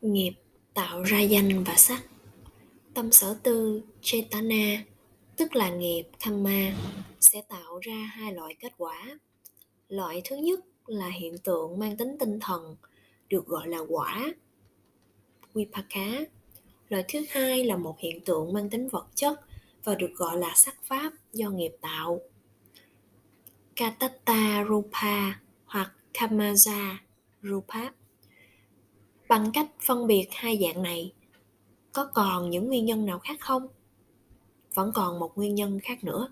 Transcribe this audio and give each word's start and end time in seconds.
nghiệp 0.00 0.32
tạo 0.74 1.02
ra 1.02 1.20
danh 1.20 1.64
và 1.64 1.74
sắc. 1.76 2.02
Tâm 2.94 3.12
sở 3.12 3.38
tư 3.42 3.82
chetana 4.00 4.84
tức 5.36 5.56
là 5.56 5.70
nghiệp 5.70 6.04
karma 6.24 6.72
sẽ 7.20 7.42
tạo 7.48 7.78
ra 7.82 8.10
hai 8.14 8.32
loại 8.32 8.54
kết 8.60 8.72
quả. 8.76 9.18
Loại 9.88 10.22
thứ 10.24 10.36
nhất 10.36 10.60
là 10.86 11.08
hiện 11.08 11.38
tượng 11.38 11.78
mang 11.78 11.96
tính 11.96 12.16
tinh 12.20 12.40
thần, 12.40 12.76
được 13.28 13.46
gọi 13.46 13.68
là 13.68 13.78
quả, 13.88 14.32
vipaka. 15.54 16.24
Loại 16.88 17.04
thứ 17.08 17.20
hai 17.30 17.64
là 17.64 17.76
một 17.76 17.96
hiện 17.98 18.20
tượng 18.24 18.52
mang 18.52 18.70
tính 18.70 18.88
vật 18.88 19.06
chất 19.14 19.40
và 19.84 19.94
được 19.94 20.10
gọi 20.16 20.38
là 20.38 20.52
sắc 20.54 20.84
pháp 20.84 21.12
do 21.32 21.50
nghiệp 21.50 21.72
tạo. 21.80 22.20
Katata 23.76 24.64
rupa 24.68 25.32
hoặc 25.64 25.92
kamaja 26.14 26.96
rupa 27.42 27.90
bằng 29.28 29.50
cách 29.54 29.66
phân 29.86 30.06
biệt 30.06 30.28
hai 30.30 30.58
dạng 30.62 30.82
này, 30.82 31.12
có 31.92 32.08
còn 32.14 32.50
những 32.50 32.66
nguyên 32.66 32.86
nhân 32.86 33.06
nào 33.06 33.18
khác 33.18 33.40
không? 33.40 33.68
Vẫn 34.74 34.92
còn 34.94 35.18
một 35.18 35.32
nguyên 35.36 35.54
nhân 35.54 35.80
khác 35.80 36.04
nữa. 36.04 36.28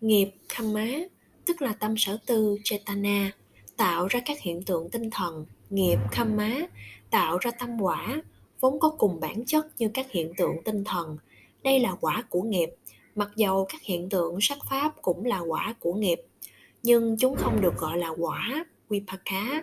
Nghiệp 0.00 0.30
kama 0.56 0.86
tức 1.46 1.62
là 1.62 1.72
tâm 1.72 1.94
sở 1.96 2.18
tư 2.26 2.58
chetana 2.64 3.30
tạo 3.76 4.06
ra 4.06 4.20
các 4.24 4.40
hiện 4.40 4.62
tượng 4.62 4.90
tinh 4.90 5.10
thần. 5.10 5.46
Nghiệp 5.70 5.98
kama 6.12 6.66
tạo 7.10 7.38
ra 7.38 7.50
tâm 7.50 7.82
quả, 7.82 8.22
vốn 8.60 8.80
có 8.80 8.90
cùng 8.98 9.20
bản 9.20 9.44
chất 9.46 9.66
như 9.78 9.90
các 9.94 10.10
hiện 10.10 10.32
tượng 10.36 10.56
tinh 10.64 10.84
thần. 10.84 11.18
Đây 11.62 11.80
là 11.80 11.96
quả 12.00 12.24
của 12.28 12.42
nghiệp. 12.42 12.70
Mặc 13.14 13.30
dầu 13.36 13.66
các 13.68 13.82
hiện 13.82 14.08
tượng 14.08 14.38
sắc 14.40 14.58
pháp 14.70 15.02
cũng 15.02 15.24
là 15.24 15.38
quả 15.38 15.74
của 15.80 15.94
nghiệp, 15.94 16.22
nhưng 16.82 17.16
chúng 17.18 17.36
không 17.36 17.60
được 17.60 17.76
gọi 17.76 17.98
là 17.98 18.08
quả 18.18 18.64
vipaka 18.88 19.62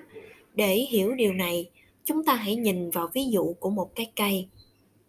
để 0.58 0.76
hiểu 0.76 1.16
điều 1.16 1.34
này, 1.34 1.70
chúng 2.04 2.24
ta 2.24 2.34
hãy 2.36 2.56
nhìn 2.56 2.90
vào 2.90 3.10
ví 3.14 3.26
dụ 3.26 3.54
của 3.54 3.70
một 3.70 3.96
cái 3.96 4.12
cây. 4.16 4.48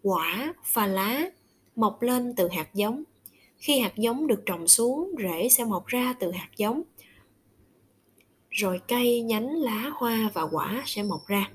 Quả 0.02 0.54
và 0.72 0.86
lá, 0.86 1.30
mọc 1.76 2.02
lên 2.02 2.34
từ 2.36 2.48
hạt 2.48 2.74
giống. 2.74 3.02
Khi 3.58 3.78
hạt 3.78 3.92
giống 3.96 4.26
được 4.26 4.42
trồng 4.46 4.68
xuống, 4.68 5.14
rễ 5.18 5.48
sẽ 5.48 5.64
mọc 5.64 5.86
ra 5.86 6.14
từ 6.20 6.32
hạt 6.32 6.48
giống. 6.56 6.82
Rồi 8.50 8.80
cây, 8.88 9.22
nhánh 9.22 9.50
lá, 9.56 9.90
hoa 9.94 10.30
và 10.34 10.42
quả 10.42 10.82
sẽ 10.86 11.02
mọc 11.02 11.26
ra. 11.26 11.50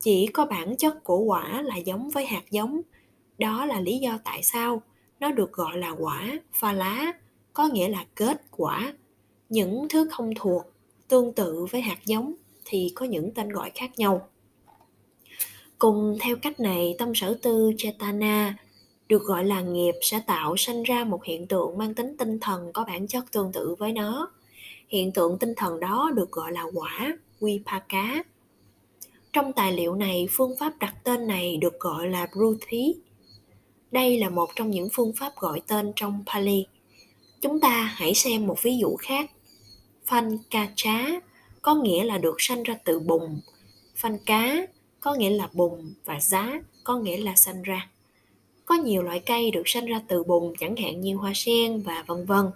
Chỉ 0.00 0.26
có 0.26 0.46
bản 0.46 0.76
chất 0.76 1.04
của 1.04 1.18
quả 1.18 1.62
là 1.62 1.76
giống 1.76 2.10
với 2.10 2.26
hạt 2.26 2.44
giống. 2.50 2.80
Đó 3.38 3.64
là 3.64 3.80
lý 3.80 3.98
do 3.98 4.18
tại 4.24 4.42
sao 4.42 4.82
nó 5.20 5.30
được 5.32 5.52
gọi 5.52 5.78
là 5.78 5.90
quả, 5.90 6.38
pha 6.52 6.72
lá, 6.72 7.12
có 7.52 7.68
nghĩa 7.68 7.88
là 7.88 8.06
kết 8.14 8.42
quả. 8.50 8.94
Những 9.48 9.86
thứ 9.88 10.08
không 10.10 10.30
thuộc, 10.36 10.62
tương 11.08 11.32
tự 11.32 11.66
với 11.70 11.80
hạt 11.80 11.98
giống 12.04 12.34
thì 12.70 12.92
có 12.94 13.06
những 13.06 13.30
tên 13.34 13.48
gọi 13.48 13.70
khác 13.74 13.90
nhau. 13.98 14.28
Cùng 15.78 16.18
theo 16.20 16.36
cách 16.42 16.60
này, 16.60 16.94
tâm 16.98 17.14
sở 17.14 17.38
tư 17.42 17.72
chetana 17.78 18.56
được 19.08 19.22
gọi 19.22 19.44
là 19.44 19.60
nghiệp 19.60 19.94
sẽ 20.02 20.20
tạo 20.26 20.56
sanh 20.56 20.82
ra 20.82 21.04
một 21.04 21.24
hiện 21.24 21.46
tượng 21.46 21.78
mang 21.78 21.94
tính 21.94 22.16
tinh 22.18 22.40
thần 22.40 22.72
có 22.72 22.84
bản 22.84 23.06
chất 23.06 23.32
tương 23.32 23.52
tự 23.52 23.74
với 23.78 23.92
nó. 23.92 24.30
Hiện 24.88 25.12
tượng 25.12 25.38
tinh 25.38 25.54
thần 25.56 25.80
đó 25.80 26.10
được 26.14 26.30
gọi 26.30 26.52
là 26.52 26.64
quả, 26.74 27.16
vipaka. 27.40 28.22
Trong 29.32 29.52
tài 29.52 29.72
liệu 29.72 29.94
này, 29.94 30.28
phương 30.30 30.56
pháp 30.60 30.78
đặt 30.78 30.94
tên 31.04 31.26
này 31.26 31.56
được 31.56 31.80
gọi 31.80 32.08
là 32.08 32.26
bruthi. 32.36 32.94
Đây 33.90 34.18
là 34.18 34.28
một 34.28 34.48
trong 34.56 34.70
những 34.70 34.88
phương 34.92 35.12
pháp 35.16 35.32
gọi 35.36 35.60
tên 35.66 35.92
trong 35.96 36.24
pali. 36.26 36.66
Chúng 37.40 37.60
ta 37.60 37.94
hãy 37.94 38.14
xem 38.14 38.46
một 38.46 38.62
ví 38.62 38.78
dụ 38.78 38.96
khác. 38.96 39.30
Phan 40.06 40.38
ca 40.50 40.68
chá 40.76 41.20
có 41.62 41.74
nghĩa 41.74 42.04
là 42.04 42.18
được 42.18 42.36
sanh 42.38 42.62
ra 42.62 42.74
từ 42.84 43.00
bùn. 43.00 43.40
Phanh 43.96 44.18
cá 44.26 44.66
có 45.00 45.14
nghĩa 45.14 45.30
là 45.30 45.48
bùn 45.52 45.94
và 46.04 46.20
giá 46.20 46.60
có 46.84 46.96
nghĩa 46.96 47.16
là 47.16 47.36
sanh 47.36 47.62
ra. 47.62 47.88
Có 48.64 48.74
nhiều 48.74 49.02
loại 49.02 49.20
cây 49.20 49.50
được 49.50 49.62
sanh 49.66 49.86
ra 49.86 50.00
từ 50.08 50.22
bùn, 50.22 50.54
chẳng 50.60 50.76
hạn 50.76 51.00
như 51.00 51.16
hoa 51.16 51.32
sen 51.34 51.82
và 51.82 52.04
vân 52.06 52.26
vân. 52.26 52.46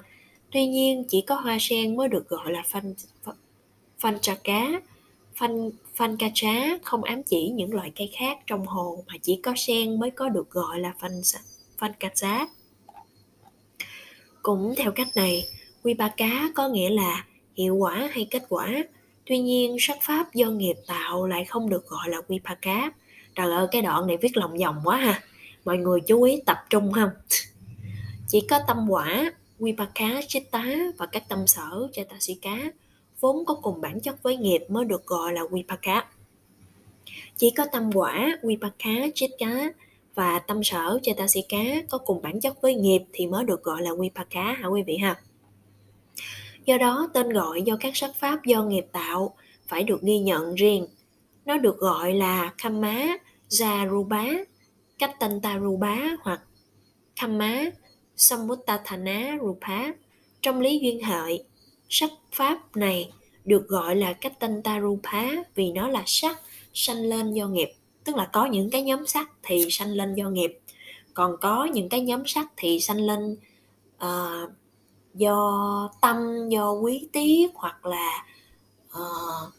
Tuy 0.50 0.66
nhiên, 0.66 1.04
chỉ 1.08 1.20
có 1.20 1.34
hoa 1.34 1.56
sen 1.60 1.96
mới 1.96 2.08
được 2.08 2.28
gọi 2.28 2.52
là 2.52 2.62
phanh 2.66 2.94
phanh 3.98 4.20
trà 4.20 4.34
cá. 4.44 4.80
Phanh 5.34 5.70
phanh 5.94 6.16
ca 6.16 6.30
trá 6.34 6.78
không 6.82 7.04
ám 7.04 7.22
chỉ 7.22 7.48
những 7.48 7.74
loại 7.74 7.92
cây 7.96 8.10
khác 8.16 8.38
trong 8.46 8.66
hồ, 8.66 9.04
mà 9.06 9.14
chỉ 9.22 9.40
có 9.42 9.52
sen 9.56 9.98
mới 10.00 10.10
có 10.10 10.28
được 10.28 10.50
gọi 10.50 10.80
là 10.80 10.94
phanh 10.98 11.20
phanh 11.78 11.92
ca 12.00 12.08
trá. 12.14 12.46
Cũng 14.42 14.74
theo 14.76 14.92
cách 14.92 15.08
này, 15.14 15.44
quy 15.82 15.94
ba 15.94 16.08
cá 16.16 16.50
có 16.54 16.68
nghĩa 16.68 16.90
là 16.90 17.24
hiệu 17.56 17.76
quả 17.76 18.08
hay 18.12 18.26
kết 18.30 18.42
quả 18.48 18.84
tuy 19.26 19.38
nhiên, 19.38 19.76
sắc 19.78 19.96
pháp 20.02 20.34
do 20.34 20.50
nghiệp 20.50 20.76
tạo 20.86 21.26
lại 21.26 21.44
không 21.44 21.70
được 21.70 21.88
gọi 21.88 22.08
là 22.08 22.20
Vipaka. 22.28 22.60
cá 22.62 22.90
trời 23.34 23.52
ơi, 23.52 23.66
cái 23.70 23.82
đoạn 23.82 24.06
này 24.06 24.16
viết 24.16 24.36
lòng 24.36 24.56
vòng 24.56 24.80
quá 24.84 24.96
ha. 24.96 25.22
Mọi 25.64 25.76
người 25.76 26.00
chú 26.00 26.22
ý 26.22 26.42
tập 26.46 26.58
trung 26.70 26.92
không? 26.92 27.10
Chỉ 28.28 28.40
có 28.50 28.60
tâm 28.66 28.86
quả 28.90 29.32
vipaka 29.58 30.20
chitta 30.28 30.64
và 30.98 31.06
các 31.06 31.28
tâm 31.28 31.46
sở 31.46 31.88
cá 32.42 32.58
vốn 33.20 33.44
có 33.44 33.54
cùng 33.54 33.80
bản 33.80 34.00
chất 34.00 34.22
với 34.22 34.36
nghiệp 34.36 34.64
mới 34.68 34.84
được 34.84 35.06
gọi 35.06 35.32
là 35.32 35.42
vipaka 35.50 36.04
chỉ 37.36 37.50
có 37.50 37.66
tâm 37.72 37.90
quả 37.94 38.38
vipaka 38.42 38.90
chitta 39.14 39.70
và 40.14 40.38
tâm 40.38 40.64
sở 40.64 40.98
cá 41.48 41.64
có 41.90 41.98
cùng 41.98 42.22
bản 42.22 42.40
chất 42.40 42.62
với 42.62 42.74
nghiệp 42.74 43.02
thì 43.12 43.26
mới 43.26 43.44
được 43.44 43.62
gọi 43.62 43.82
là 43.82 43.90
vipaka 43.98 44.52
hả 44.52 44.66
quý 44.66 44.82
vị 44.82 44.96
ha? 44.96 45.20
Do 46.64 46.78
đó 46.78 47.08
tên 47.14 47.28
gọi 47.28 47.62
do 47.62 47.76
các 47.80 47.96
sắc 47.96 48.10
pháp 48.16 48.44
do 48.44 48.62
nghiệp 48.62 48.86
tạo 48.92 49.34
phải 49.68 49.82
được 49.82 50.02
ghi 50.02 50.18
nhận 50.18 50.54
riêng 50.54 50.86
nó 51.44 51.56
được 51.56 51.78
gọi 51.78 52.14
là 52.14 52.52
khamma 52.58 53.16
jaruba 53.48 54.44
Kattantaruba 54.98 56.16
hoặc 56.22 56.40
Kamma 57.20 57.70
Sammuttathana 58.16 59.38
Rupa. 59.40 59.92
Trong 60.42 60.60
lý 60.60 60.78
duyên 60.78 61.04
hệ, 61.04 61.42
sắc 61.88 62.10
pháp 62.32 62.76
này 62.76 63.12
được 63.44 63.68
gọi 63.68 63.96
là 63.96 64.12
Kattantarupa 64.12 65.30
vì 65.54 65.72
nó 65.72 65.88
là 65.88 66.02
sắc 66.06 66.40
sanh 66.74 66.96
lên 66.96 67.32
do 67.32 67.46
nghiệp. 67.48 67.72
Tức 68.04 68.16
là 68.16 68.30
có 68.32 68.46
những 68.46 68.70
cái 68.70 68.82
nhóm 68.82 69.06
sắc 69.06 69.30
thì 69.42 69.66
sanh 69.70 69.88
lên 69.88 70.14
do 70.14 70.30
nghiệp. 70.30 70.58
Còn 71.14 71.36
có 71.40 71.64
những 71.64 71.88
cái 71.88 72.00
nhóm 72.00 72.22
sắc 72.26 72.46
thì 72.56 72.80
sanh 72.80 72.98
lên 72.98 73.36
uh, 73.96 74.50
do 75.14 75.90
tâm, 76.00 76.48
do 76.48 76.72
quý 76.72 77.08
tiết 77.12 77.50
hoặc 77.54 77.86
là 77.86 78.26
uh, 78.92 79.52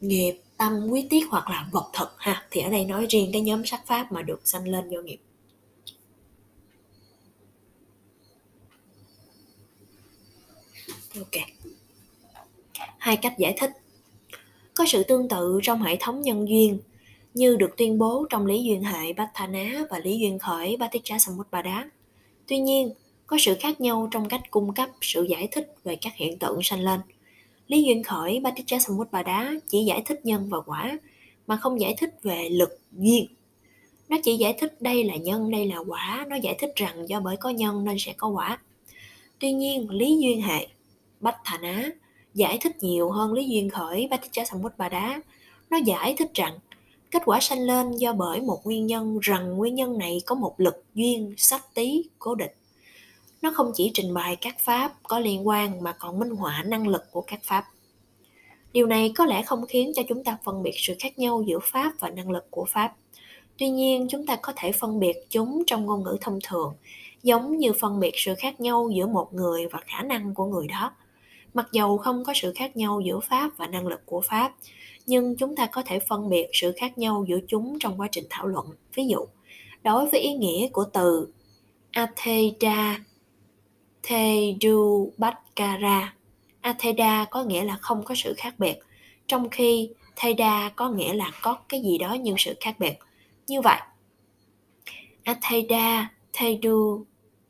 nghiệp 0.00 0.40
tâm 0.56 0.88
quý 0.90 1.06
tiết 1.10 1.26
hoặc 1.30 1.50
là 1.50 1.68
vật 1.72 1.90
thực 1.92 2.08
ha. 2.16 2.46
Thì 2.50 2.60
ở 2.60 2.70
đây 2.70 2.84
nói 2.84 3.06
riêng 3.08 3.30
cái 3.32 3.42
nhóm 3.42 3.66
sắc 3.66 3.86
pháp 3.86 4.12
mà 4.12 4.22
được 4.22 4.40
sanh 4.44 4.68
lên 4.68 4.88
do 4.88 5.00
nghiệp. 5.00 5.18
Ok. 11.16 11.42
Hai 12.98 13.16
cách 13.16 13.34
giải 13.38 13.54
thích. 13.58 13.70
Có 14.74 14.84
sự 14.88 15.02
tương 15.02 15.28
tự 15.28 15.60
trong 15.62 15.82
hệ 15.82 15.96
thống 16.00 16.22
nhân 16.22 16.48
duyên 16.48 16.78
như 17.34 17.56
được 17.56 17.70
tuyên 17.76 17.98
bố 17.98 18.26
trong 18.30 18.46
lý 18.46 18.64
duyên 18.64 18.82
hệ 18.82 19.12
Bhatthana 19.12 19.84
và 19.90 19.98
lý 19.98 20.18
duyên 20.18 20.38
khởi 20.38 20.76
Bhatticha 20.76 21.18
Samutpada. 21.18 21.90
Tuy 22.46 22.58
nhiên, 22.58 22.92
có 23.26 23.36
sự 23.40 23.54
khác 23.60 23.80
nhau 23.80 24.08
trong 24.10 24.28
cách 24.28 24.50
cung 24.50 24.74
cấp 24.74 24.88
sự 25.00 25.22
giải 25.22 25.48
thích 25.52 25.74
về 25.84 25.96
các 25.96 26.12
hiện 26.16 26.38
tượng 26.38 26.62
sanh 26.62 26.80
lên. 26.80 27.00
Lý 27.66 27.82
duyên 27.82 28.02
khởi 28.02 28.40
Paticca 28.44 28.78
Samutpada 28.78 29.52
chỉ 29.68 29.84
giải 29.84 30.02
thích 30.06 30.20
nhân 30.24 30.48
và 30.48 30.60
quả 30.66 30.98
mà 31.46 31.56
không 31.56 31.80
giải 31.80 31.94
thích 31.98 32.14
về 32.22 32.48
lực 32.48 32.80
duyên. 32.92 33.26
Nó 34.08 34.16
chỉ 34.24 34.36
giải 34.36 34.56
thích 34.60 34.82
đây 34.82 35.04
là 35.04 35.16
nhân, 35.16 35.50
đây 35.50 35.66
là 35.66 35.78
quả, 35.78 36.26
nó 36.28 36.36
giải 36.36 36.54
thích 36.58 36.72
rằng 36.76 37.08
do 37.08 37.20
bởi 37.20 37.36
có 37.36 37.50
nhân 37.50 37.84
nên 37.84 37.96
sẽ 37.98 38.12
có 38.12 38.28
quả. 38.28 38.58
Tuy 39.38 39.52
nhiên, 39.52 39.90
lý 39.90 40.18
duyên 40.20 40.42
hệ 40.42 40.66
Bách 41.20 41.36
Thà 41.44 41.58
Ná 41.58 41.90
giải 42.34 42.58
thích 42.60 42.76
nhiều 42.80 43.10
hơn 43.10 43.32
lý 43.32 43.48
duyên 43.48 43.70
khởi 43.70 44.08
Paticca 44.10 44.44
Samutpada. 44.44 45.20
Nó 45.70 45.76
giải 45.76 46.14
thích 46.18 46.30
rằng 46.34 46.58
kết 47.10 47.22
quả 47.24 47.40
sanh 47.40 47.60
lên 47.60 47.96
do 47.96 48.12
bởi 48.12 48.40
một 48.40 48.60
nguyên 48.64 48.86
nhân 48.86 49.18
rằng 49.22 49.56
nguyên 49.56 49.74
nhân 49.74 49.98
này 49.98 50.20
có 50.26 50.34
một 50.34 50.54
lực 50.58 50.84
duyên 50.94 51.34
sắc 51.36 51.74
tí 51.74 52.02
cố 52.18 52.34
định 52.34 52.50
nó 53.44 53.50
không 53.54 53.72
chỉ 53.74 53.90
trình 53.94 54.14
bày 54.14 54.36
các 54.36 54.58
pháp 54.58 54.92
có 55.02 55.18
liên 55.18 55.48
quan 55.48 55.82
mà 55.82 55.92
còn 55.92 56.18
minh 56.18 56.30
họa 56.30 56.62
năng 56.66 56.88
lực 56.88 57.02
của 57.10 57.20
các 57.20 57.40
pháp. 57.44 57.64
Điều 58.72 58.86
này 58.86 59.12
có 59.16 59.26
lẽ 59.26 59.42
không 59.42 59.66
khiến 59.68 59.92
cho 59.94 60.02
chúng 60.08 60.24
ta 60.24 60.38
phân 60.44 60.62
biệt 60.62 60.74
sự 60.76 60.94
khác 60.98 61.18
nhau 61.18 61.44
giữa 61.46 61.58
pháp 61.62 61.92
và 62.00 62.10
năng 62.10 62.30
lực 62.30 62.46
của 62.50 62.64
pháp. 62.64 62.92
Tuy 63.58 63.68
nhiên, 63.68 64.06
chúng 64.10 64.26
ta 64.26 64.36
có 64.36 64.52
thể 64.56 64.72
phân 64.72 65.00
biệt 65.00 65.16
chúng 65.30 65.62
trong 65.66 65.86
ngôn 65.86 66.02
ngữ 66.02 66.16
thông 66.20 66.38
thường, 66.44 66.74
giống 67.22 67.58
như 67.58 67.72
phân 67.72 68.00
biệt 68.00 68.12
sự 68.16 68.34
khác 68.34 68.60
nhau 68.60 68.90
giữa 68.94 69.06
một 69.06 69.34
người 69.34 69.66
và 69.66 69.78
khả 69.86 70.02
năng 70.02 70.34
của 70.34 70.46
người 70.46 70.66
đó. 70.66 70.92
Mặc 71.54 71.68
dầu 71.72 71.98
không 71.98 72.24
có 72.24 72.32
sự 72.36 72.52
khác 72.56 72.76
nhau 72.76 73.00
giữa 73.00 73.20
pháp 73.20 73.50
và 73.56 73.66
năng 73.66 73.86
lực 73.86 74.06
của 74.06 74.20
pháp, 74.20 74.54
nhưng 75.06 75.36
chúng 75.36 75.56
ta 75.56 75.66
có 75.66 75.82
thể 75.86 75.98
phân 76.08 76.28
biệt 76.28 76.46
sự 76.52 76.72
khác 76.76 76.98
nhau 76.98 77.24
giữa 77.28 77.38
chúng 77.48 77.78
trong 77.80 78.00
quá 78.00 78.08
trình 78.12 78.24
thảo 78.30 78.46
luận. 78.46 78.66
Ví 78.94 79.06
dụ, 79.06 79.18
đối 79.82 80.06
với 80.06 80.20
ý 80.20 80.32
nghĩa 80.32 80.68
của 80.68 80.84
từ 80.92 81.28
atheda 81.90 82.98
Thedu 84.06 85.12
Bhatkara. 85.18 86.14
Atheda 86.60 87.24
có 87.24 87.44
nghĩa 87.44 87.64
là 87.64 87.76
không 87.76 88.02
có 88.04 88.14
sự 88.14 88.34
khác 88.36 88.54
biệt, 88.58 88.78
trong 89.26 89.50
khi 89.50 89.90
Theda 90.16 90.68
có 90.76 90.90
nghĩa 90.90 91.14
là 91.14 91.30
có 91.42 91.56
cái 91.68 91.80
gì 91.80 91.98
đó 91.98 92.16
nhưng 92.20 92.34
sự 92.38 92.54
khác 92.60 92.76
biệt. 92.78 92.98
Như 93.46 93.60
vậy, 93.60 93.80
Atheda, 95.24 96.10
Thedu, 96.32 97.04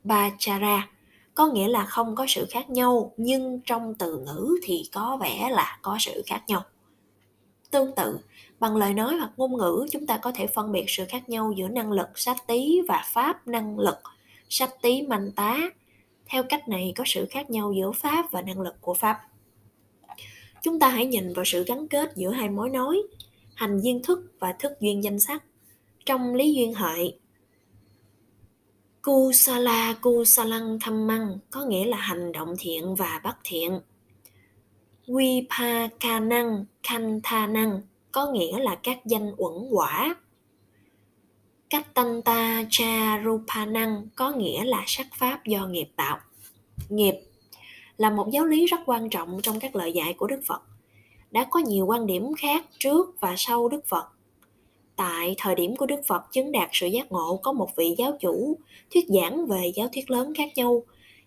Bachara 0.05 0.89
có 1.35 1.47
nghĩa 1.47 1.69
là 1.69 1.85
không 1.85 2.15
có 2.15 2.27
sự 2.29 2.47
khác 2.51 2.71
nhau 2.71 3.13
nhưng 3.17 3.61
trong 3.61 3.95
từ 3.95 4.19
ngữ 4.19 4.57
thì 4.63 4.89
có 4.93 5.19
vẻ 5.21 5.49
là 5.51 5.79
có 5.83 5.97
sự 6.01 6.23
khác 6.27 6.43
nhau. 6.47 6.63
Tương 7.71 7.95
tự, 7.95 8.19
bằng 8.61 8.77
lời 8.77 8.95
nói 8.95 9.17
hoặc 9.17 9.31
ngôn 9.37 9.57
ngữ 9.57 9.87
chúng 9.93 10.07
ta 10.07 10.17
có 10.17 10.33
thể 10.33 10.47
phân 10.47 10.73
biệt 10.73 10.85
sự 10.89 11.05
khác 11.09 11.29
nhau 11.29 11.53
giữa 11.57 11.69
năng 11.69 11.93
lực 11.93 12.09
sát 12.15 12.47
tí 12.47 12.81
và 12.89 13.05
pháp 13.13 13.49
năng 13.49 13.79
lực 13.79 13.99
sát 14.49 14.83
tí 14.83 15.03
manh 15.03 15.33
tá. 15.33 15.61
Theo 16.27 16.43
cách 16.43 16.69
này 16.69 16.93
có 16.97 17.05
sự 17.07 17.27
khác 17.31 17.51
nhau 17.51 17.73
giữa 17.73 17.93
pháp 17.93 18.33
và 18.33 18.43
năng 18.43 18.61
lực 18.61 18.75
của 18.81 18.95
pháp. 18.95 19.21
Chúng 20.63 20.79
ta 20.79 20.89
hãy 20.89 21.07
nhìn 21.07 21.33
vào 21.33 21.45
sự 21.45 21.65
gắn 21.65 21.89
kết 21.89 22.13
giữa 22.17 22.31
hai 22.31 22.49
mối 22.49 22.71
nói, 22.71 23.03
hành 23.55 23.81
duyên 23.81 24.03
thức 24.03 24.33
và 24.39 24.53
thức 24.53 24.73
duyên 24.81 25.05
danh 25.05 25.21
sắc. 25.21 25.45
Trong 26.07 26.35
lý 26.35 26.55
duyên 26.55 26.75
hệ, 26.75 27.13
Kusala 29.03 29.95
Kusalang 30.03 30.79
Thammang 30.81 31.39
có 31.51 31.65
nghĩa 31.65 31.85
là 31.85 31.97
hành 31.97 32.33
động 32.33 32.55
thiện 32.59 32.95
và 32.95 33.21
bất 33.25 33.37
thiện. 33.45 33.81
Vipakanang 35.07 36.65
Kanthanang 36.83 37.81
có 38.13 38.27
nghĩa 38.27 38.59
là 38.59 38.75
các 38.83 38.99
danh 39.05 39.33
uẩn 39.37 39.69
quả. 39.71 40.17
Kattanta 41.75 42.65
Charupanang 42.71 44.09
có 44.15 44.31
nghĩa 44.31 44.65
là 44.65 44.85
sắc 44.87 45.07
pháp 45.19 45.45
do 45.47 45.67
nghiệp 45.67 45.89
tạo. 45.97 46.19
Nghiệp 46.89 47.15
là 47.97 48.11
một 48.11 48.31
giáo 48.33 48.45
lý 48.45 48.67
rất 48.67 48.81
quan 48.87 49.11
trọng 49.11 49.41
trong 49.43 49.61
các 49.61 49.77
lời 49.77 49.93
dạy 49.93 50.13
của 50.13 50.27
Đức 50.27 50.41
Phật. 50.47 50.63
Đã 51.31 51.47
có 51.51 51.61
nhiều 51.61 51.87
quan 51.87 52.07
điểm 52.07 52.35
khác 52.39 52.65
trước 52.79 53.21
và 53.21 53.35
sau 53.37 53.69
Đức 53.69 53.87
Phật. 53.89 54.05
Tại 54.97 55.35
thời 55.39 55.55
điểm 55.55 55.77
của 55.77 55.87
Đức 55.87 56.01
Phật 56.07 56.23
chứng 56.33 56.53
đạt 56.53 56.69
sự 56.73 56.87
giác 56.87 57.13
ngộ 57.13 57.41
có 57.43 57.53
một 57.53 57.77
vị 57.77 57.95
giáo 57.99 58.17
chủ 58.21 58.59
thuyết 58.95 59.05
giảng 59.09 59.47
về 59.47 59.73
giáo 59.75 59.89
thuyết 59.93 60.11
lớn 60.11 60.33
khác 60.35 60.49
nhau. 60.57 60.83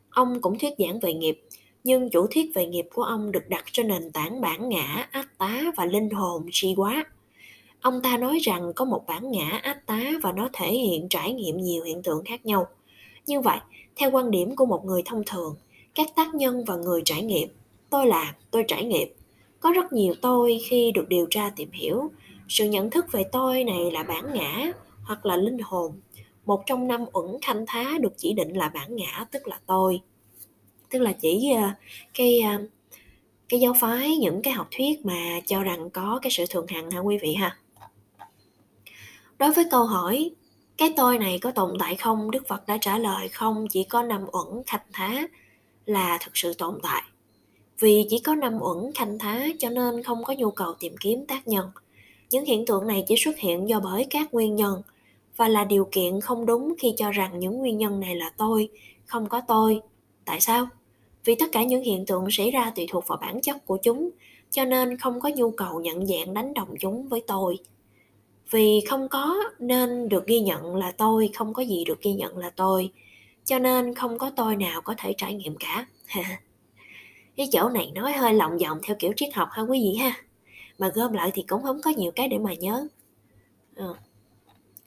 Ông 0.09 0.41
cũng 0.41 0.59
thuyết 0.59 0.73
giảng 0.77 0.99
về 0.99 1.13
nghiệp, 1.13 1.41
nhưng 1.83 2.09
chủ 2.09 2.27
thuyết 2.27 2.51
về 2.55 2.65
nghiệp 2.65 2.85
của 2.93 3.03
ông 3.03 3.31
được 3.31 3.49
đặt 3.49 3.65
trên 3.71 3.87
nền 3.87 4.11
tảng 4.11 4.41
bản 4.41 4.69
ngã, 4.69 5.07
ác 5.11 5.37
tá 5.37 5.63
và 5.75 5.85
linh 5.85 6.09
hồn 6.09 6.45
tri 6.51 6.73
quá. 6.75 7.05
Ông 7.81 8.01
ta 8.01 8.17
nói 8.17 8.39
rằng 8.41 8.73
có 8.75 8.85
một 8.85 9.03
bản 9.07 9.31
ngã 9.31 9.59
áp 9.63 9.77
tá 9.85 9.99
và 10.23 10.31
nó 10.31 10.49
thể 10.53 10.71
hiện 10.71 11.09
trải 11.09 11.33
nghiệm 11.33 11.57
nhiều 11.57 11.83
hiện 11.83 12.03
tượng 12.03 12.23
khác 12.25 12.45
nhau. 12.45 12.67
Như 13.27 13.39
vậy, 13.39 13.57
theo 13.95 14.11
quan 14.11 14.31
điểm 14.31 14.55
của 14.55 14.65
một 14.65 14.85
người 14.85 15.01
thông 15.05 15.23
thường, 15.25 15.55
các 15.95 16.07
tác 16.15 16.35
nhân 16.35 16.63
và 16.67 16.75
người 16.75 17.01
trải 17.05 17.23
nghiệm, 17.23 17.49
tôi 17.89 18.07
làm, 18.07 18.27
tôi 18.51 18.63
trải 18.67 18.83
nghiệm. 18.83 19.07
Có 19.59 19.71
rất 19.71 19.93
nhiều 19.93 20.13
tôi 20.21 20.59
khi 20.69 20.91
được 20.91 21.09
điều 21.09 21.27
tra 21.29 21.49
tìm 21.55 21.71
hiểu, 21.71 22.11
sự 22.49 22.65
nhận 22.65 22.89
thức 22.89 23.05
về 23.11 23.23
tôi 23.31 23.63
này 23.63 23.91
là 23.91 24.03
bản 24.03 24.25
ngã 24.33 24.71
hoặc 25.03 25.25
là 25.25 25.37
linh 25.37 25.57
hồn. 25.59 25.91
Một 26.45 26.63
trong 26.65 26.87
năm 26.87 27.05
uẩn 27.13 27.25
khanh 27.41 27.65
thá 27.67 27.93
được 28.01 28.13
chỉ 28.17 28.33
định 28.33 28.53
là 28.53 28.69
bản 28.69 28.95
ngã 28.95 29.25
tức 29.31 29.47
là 29.47 29.59
tôi. 29.65 30.01
Tức 30.89 30.99
là 30.99 31.13
chỉ 31.13 31.51
ờ, 31.57 31.69
cái 32.13 32.39
ờ, 32.39 32.67
cái 33.49 33.59
giáo 33.59 33.73
phái 33.79 34.17
những 34.17 34.41
cái 34.41 34.53
học 34.53 34.67
thuyết 34.77 35.05
mà 35.05 35.39
cho 35.45 35.63
rằng 35.63 35.89
có 35.89 36.19
cái 36.21 36.31
sự 36.31 36.45
thường 36.49 36.67
hằng 36.67 36.91
ha 36.91 36.99
quý 36.99 37.17
vị 37.21 37.33
ha. 37.33 37.57
Đối 39.39 39.51
với 39.51 39.65
câu 39.71 39.83
hỏi 39.83 40.31
cái 40.77 40.93
tôi 40.97 41.19
này 41.19 41.39
có 41.41 41.51
tồn 41.51 41.73
tại 41.79 41.95
không? 41.95 42.31
Đức 42.31 42.47
Phật 42.47 42.67
đã 42.67 42.77
trả 42.81 42.97
lời 42.97 43.29
không, 43.29 43.67
chỉ 43.67 43.83
có 43.83 44.03
năm 44.03 44.25
uẩn 44.31 44.63
khanh 44.65 44.81
thá 44.93 45.27
là 45.85 46.17
thực 46.21 46.37
sự 46.37 46.53
tồn 46.53 46.79
tại. 46.83 47.03
Vì 47.79 48.05
chỉ 48.09 48.19
có 48.19 48.35
năm 48.35 48.57
uẩn 48.61 48.91
khanh 48.95 49.19
thá 49.19 49.47
cho 49.59 49.69
nên 49.69 50.03
không 50.03 50.23
có 50.23 50.33
nhu 50.33 50.51
cầu 50.51 50.73
tìm 50.79 50.95
kiếm 50.99 51.25
tác 51.25 51.47
nhân. 51.47 51.69
Những 52.29 52.45
hiện 52.45 52.65
tượng 52.65 52.87
này 52.87 53.03
chỉ 53.07 53.15
xuất 53.17 53.37
hiện 53.37 53.69
do 53.69 53.79
bởi 53.79 54.07
các 54.09 54.33
nguyên 54.33 54.55
nhân 54.55 54.81
và 55.35 55.47
là 55.47 55.63
điều 55.63 55.87
kiện 55.91 56.21
không 56.21 56.45
đúng 56.45 56.73
khi 56.79 56.93
cho 56.97 57.11
rằng 57.11 57.39
những 57.39 57.57
nguyên 57.57 57.77
nhân 57.77 57.99
này 57.99 58.15
là 58.15 58.31
tôi, 58.37 58.69
không 59.05 59.29
có 59.29 59.41
tôi. 59.47 59.81
Tại 60.25 60.41
sao? 60.41 60.67
Vì 61.25 61.35
tất 61.35 61.45
cả 61.51 61.63
những 61.63 61.83
hiện 61.83 62.05
tượng 62.05 62.25
xảy 62.31 62.51
ra 62.51 62.71
tùy 62.75 62.87
thuộc 62.89 63.07
vào 63.07 63.17
bản 63.21 63.41
chất 63.41 63.65
của 63.65 63.77
chúng, 63.83 64.09
cho 64.51 64.65
nên 64.65 64.97
không 64.97 65.19
có 65.19 65.29
nhu 65.35 65.51
cầu 65.51 65.81
nhận 65.81 66.07
dạng 66.07 66.33
đánh 66.33 66.53
đồng 66.53 66.75
chúng 66.79 67.07
với 67.07 67.21
tôi. 67.27 67.57
Vì 68.51 68.81
không 68.89 69.09
có 69.09 69.35
nên 69.59 70.09
được 70.09 70.27
ghi 70.27 70.39
nhận 70.39 70.75
là 70.75 70.91
tôi, 70.91 71.29
không 71.35 71.53
có 71.53 71.63
gì 71.63 71.83
được 71.85 72.01
ghi 72.01 72.13
nhận 72.13 72.37
là 72.37 72.49
tôi, 72.49 72.91
cho 73.45 73.59
nên 73.59 73.95
không 73.95 74.17
có 74.17 74.31
tôi 74.35 74.55
nào 74.55 74.81
có 74.81 74.95
thể 74.97 75.13
trải 75.17 75.33
nghiệm 75.33 75.55
cả. 75.55 75.85
cái 77.37 77.47
chỗ 77.51 77.69
này 77.69 77.91
nói 77.95 78.13
hơi 78.13 78.33
lòng 78.33 78.57
vòng 78.57 78.79
theo 78.83 78.95
kiểu 78.99 79.13
triết 79.15 79.33
học 79.33 79.49
ha 79.51 79.61
quý 79.61 79.79
vị 79.79 79.95
ha 79.95 80.11
mà 80.77 80.91
gom 80.95 81.13
lại 81.13 81.31
thì 81.33 81.43
cũng 81.47 81.63
không 81.63 81.81
có 81.81 81.91
nhiều 81.97 82.11
cái 82.15 82.27
để 82.27 82.37
mà 82.37 82.53
nhớ 82.53 82.87
ừ. 83.75 83.93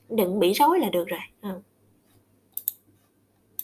đừng 0.09 0.39
bị 0.39 0.53
rối 0.53 0.79
là 0.79 0.89
được 0.89 1.07
rồi 1.07 1.19
ừ. 1.41 1.49